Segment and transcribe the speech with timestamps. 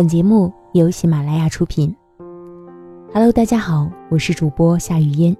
[0.00, 1.94] 本节目由喜马拉雅出品。
[3.12, 5.36] Hello，大家好，我是主播夏雨嫣。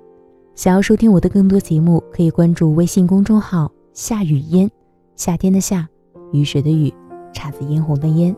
[0.54, 4.70] 想要收听我的更多节目，可以关注微信公众号“夏雨嫣”，
[5.16, 5.88] 夏天的夏，
[6.34, 6.92] 雨水的雨，
[7.32, 8.36] 姹紫嫣红的嫣。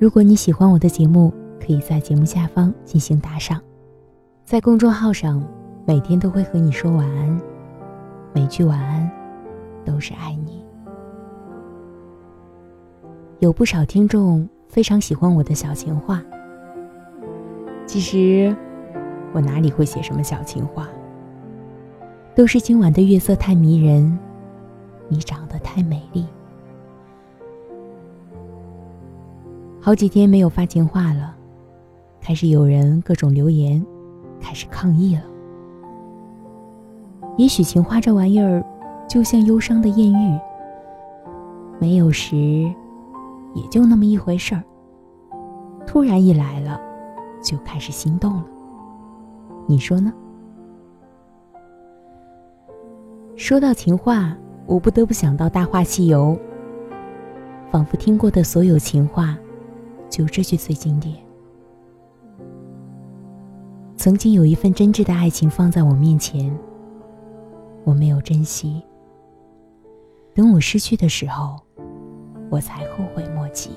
[0.00, 1.32] 如果你喜欢我的节目，
[1.64, 3.60] 可以在节目下方进行打赏。
[4.44, 5.40] 在公众号上，
[5.86, 7.40] 每天都会和你说晚安，
[8.32, 9.08] 每句晚安
[9.84, 10.66] 都是爱你。
[13.38, 16.20] 有不少听众非常喜欢我的小情话。
[17.86, 18.52] 其实，
[19.32, 20.88] 我哪里会写什么小情话？
[22.34, 24.18] 都是今晚的月色太迷人，
[25.06, 26.26] 你长得太美丽。
[29.80, 31.36] 好几天没有发情话了，
[32.20, 33.80] 开始有人各种留言，
[34.40, 35.22] 开始抗议了。
[37.36, 38.60] 也许情话这玩意儿，
[39.08, 40.40] 就像忧伤的艳遇，
[41.78, 42.68] 没有时，
[43.54, 44.62] 也就那么一回事儿。
[45.86, 46.80] 突然一来了，
[47.42, 48.46] 就开始心动了。
[49.66, 50.12] 你说呢？
[53.36, 56.38] 说到情话，我不得不想到《大话西游》，
[57.70, 59.36] 仿佛听过的所有情话。
[60.10, 61.16] 就这句最经典。
[63.96, 66.56] 曾经有一份真挚的爱情放在我面前，
[67.82, 68.80] 我没有珍惜。
[70.32, 71.58] 等我失去的时候，
[72.50, 73.70] 我才后悔莫及。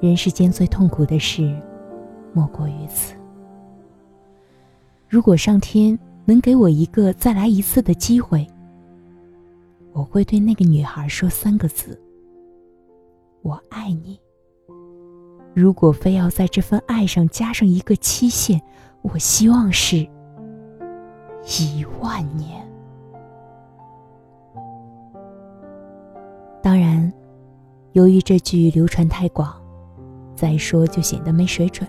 [0.00, 1.54] 人世间最痛苦的事，
[2.32, 3.14] 莫过于此。
[5.08, 8.46] 如果上天能给我一个再来一次的机会，
[9.92, 12.00] 我会对那个女孩说三个字
[13.42, 14.18] ：“我爱你。”
[15.52, 18.62] 如果非要在这份爱上加上一个期限，
[19.02, 19.96] 我希望是
[21.58, 22.69] 一万年。
[26.62, 27.12] 当然，
[27.92, 29.52] 由于这句流传太广，
[30.34, 31.88] 再说就显得没水准。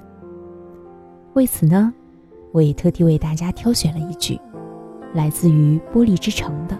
[1.33, 1.93] 为此呢，
[2.51, 4.39] 我也特地为大家挑选了一句，
[5.13, 6.77] 来自于《玻璃之城》的：“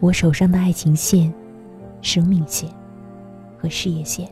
[0.00, 1.32] 我手上的爱情线，
[2.00, 2.70] 生命线。”
[3.58, 4.30] 和事业线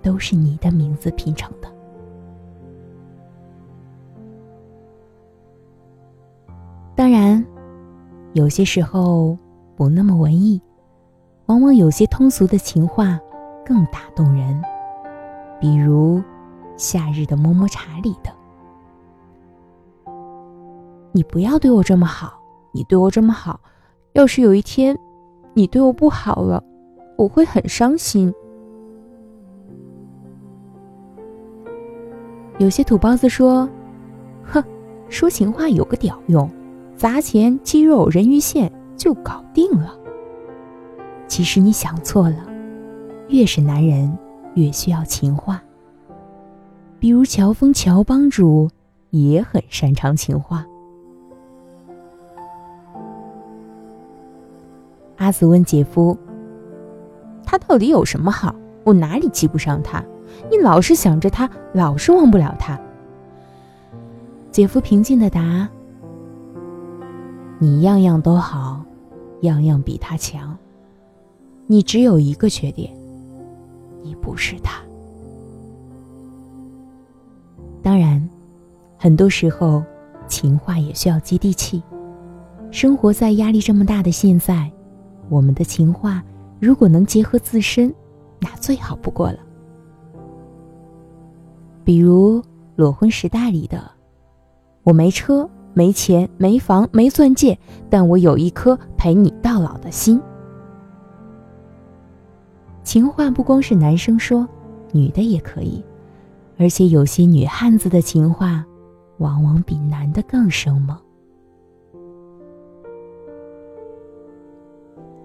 [0.00, 1.68] 都是你的名字拼成的。
[6.94, 7.44] 当然，
[8.34, 9.36] 有些时候
[9.78, 10.60] 不那么文艺，
[11.46, 13.16] 往往有些通俗的情话
[13.64, 14.60] 更打动人。
[15.60, 16.18] 比如
[16.76, 18.32] 《夏日的么么茶》里的
[21.14, 22.40] ：“你不要对我这么好，
[22.72, 23.60] 你对我这么好，
[24.14, 24.98] 要是有一天
[25.54, 26.60] 你对我不好了。”
[27.16, 28.34] 我会很伤心。
[32.58, 33.68] 有些土包子说
[34.42, 34.60] ：“哼，
[35.08, 36.50] 说情话有个屌用，
[36.96, 39.96] 砸钱、鸡肉、人鱼线就搞定了。”
[41.26, 42.44] 其实你想错了，
[43.28, 44.18] 越是男人
[44.54, 45.62] 越需要情话。
[46.98, 48.68] 比如乔峰乔帮主
[49.10, 50.66] 也很擅长情话。
[55.16, 56.18] 阿紫问姐夫。
[57.44, 58.54] 他到底有什么好？
[58.84, 60.04] 我哪里记不上他？
[60.50, 62.78] 你老是想着他，老是忘不了他。
[64.50, 65.66] 姐夫平静的答
[67.58, 68.77] ：“你样样都好，
[69.42, 70.56] 样样比他强。
[71.66, 72.92] 你只有一个缺点，
[74.02, 74.80] 你不是他。
[77.82, 78.28] 当然，
[78.96, 79.82] 很多时候
[80.26, 81.82] 情话也需要接地气。
[82.70, 84.70] 生活在压力这么大的现在，
[85.28, 86.22] 我们的情话。”
[86.60, 87.94] 如果能结合自身，
[88.40, 89.38] 那最好不过了。
[91.84, 92.40] 比如
[92.74, 93.88] 《裸婚时代》里的
[94.82, 97.58] ：“我没车、没钱、没房、没钻戒，
[97.88, 100.20] 但我有一颗陪你到老的心。”
[102.84, 104.46] 情话不光是男生说，
[104.92, 105.84] 女的也可以，
[106.58, 108.64] 而且有些女汉子的情话，
[109.18, 110.96] 往往比男的更生猛，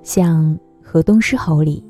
[0.01, 0.57] 像。
[0.85, 1.83] 河东狮吼里，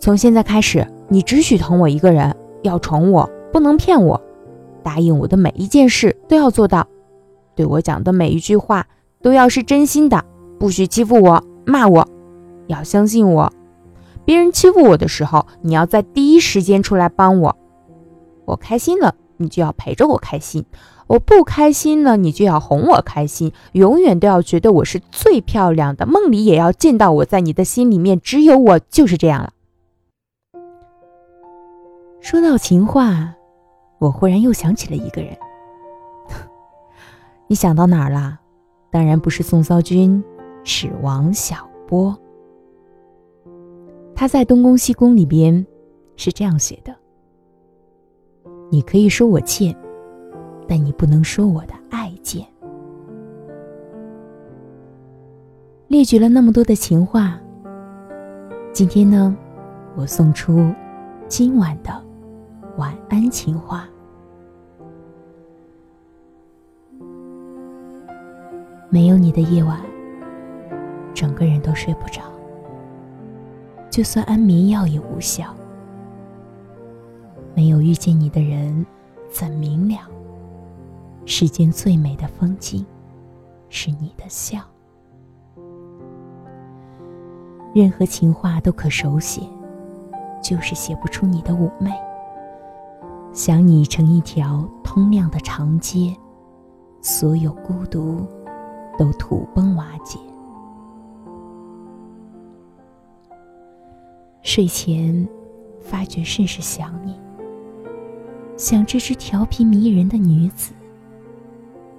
[0.00, 4.20] 从现在开始，你只许疼我一个人，要宠我，不能骗我，
[4.82, 6.84] 答应我的每一件事都要做到，
[7.54, 8.86] 对我讲的每一句话
[9.22, 10.24] 都要是真心的，
[10.58, 12.08] 不许欺负我、骂我，
[12.66, 13.52] 要相信我。
[14.24, 17.56] 别人欺负我的时候，你要在第一时间出来帮我。
[18.44, 20.64] 我开心了，你就要陪着我开心。
[21.06, 29.50] 我不开心了，你就要哄我开心，永远都要觉得我是最漂亮的，梦里也要见到我，在你的心里面只有我，就是这样了。
[32.20, 33.34] 说到情话，
[33.98, 35.36] 我忽然又想起了一个人，
[37.54, 38.40] 你想到哪儿了？
[38.90, 40.20] 当然不是宋骚君，
[40.64, 42.12] 是王小波。
[44.12, 45.64] 他在《东宫西宫》里边
[46.16, 46.92] 是这样写的
[48.72, 49.72] ：“你可以说我贱，
[50.66, 52.44] 但你不能说我的爱贱。”
[55.86, 57.38] 列举了那么多的情话，
[58.72, 59.32] 今天呢，
[59.94, 60.74] 我送出
[61.28, 62.04] 今晚的
[62.78, 63.88] 晚安情话。
[68.94, 69.80] 没有你的夜晚，
[71.12, 72.22] 整个人都睡不着。
[73.90, 75.52] 就算安眠药也无效。
[77.56, 78.86] 没有遇见你的人，
[79.28, 79.98] 怎明了？
[81.26, 82.86] 世间最美的风景，
[83.68, 84.60] 是你的笑。
[87.74, 89.42] 任何情话都可手写，
[90.40, 91.90] 就是写不出你的妩媚。
[93.32, 96.16] 想你成一条通亮的长街，
[97.00, 98.24] 所有孤独。
[98.98, 100.18] 都土崩瓦解。
[104.42, 105.26] 睡前，
[105.80, 107.18] 发觉甚是想你，
[108.56, 110.72] 想这只调皮迷人的女子。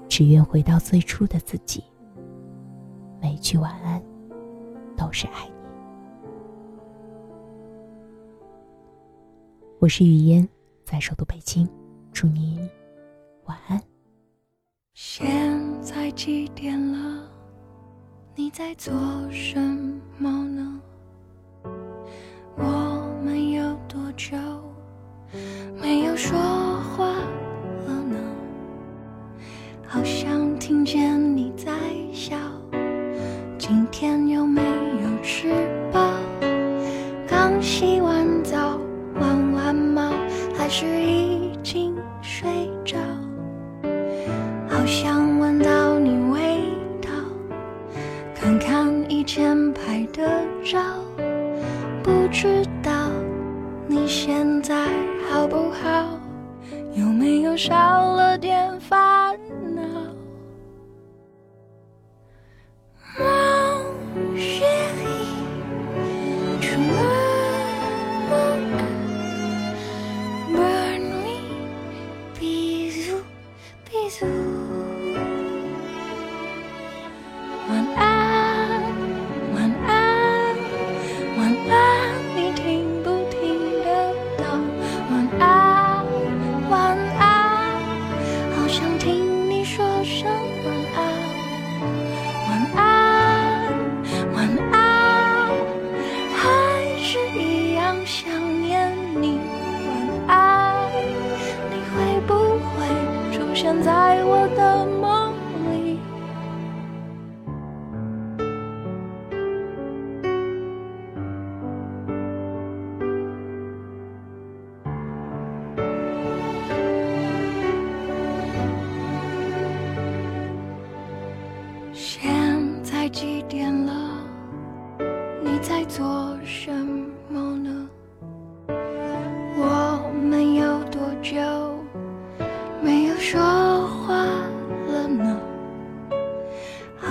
[0.08, 1.84] 只愿回到最初的自己。
[3.20, 4.02] 每句晚安，
[4.96, 5.54] 都是爱你。
[9.80, 10.48] 我是雨嫣，
[10.86, 11.68] 在首都北京，
[12.14, 12.58] 祝您
[13.46, 13.95] 晚安。
[14.98, 15.28] 现
[15.82, 17.28] 在几点了？
[18.34, 18.94] 你在做
[19.30, 19.60] 什
[20.18, 20.80] 么呢？
[22.56, 24.38] 我们有多久
[25.82, 28.18] 没有说话了呢？
[29.86, 31.74] 好像听见你在
[32.14, 32.38] 笑。
[33.58, 35.50] 今天有没有吃
[35.92, 36.10] 饱？
[37.28, 38.80] 刚洗完澡，
[39.20, 40.10] 玩完猫，
[40.58, 42.50] 还是已经睡
[52.36, 52.92] 知道
[53.88, 54.76] 你现在
[55.32, 56.20] 好不好，
[56.94, 57.74] 有没有少
[58.14, 58.35] 了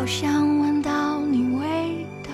[0.04, 2.28] 好想闻到你味道，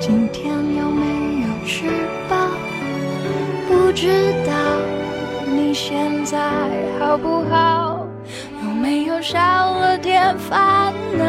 [0.00, 1.84] 今天有没有吃
[2.28, 2.34] 饱？
[3.68, 4.52] 不知道
[5.46, 6.36] 你现在
[6.98, 8.04] 好不好？
[8.64, 11.24] 有没有少了点烦恼？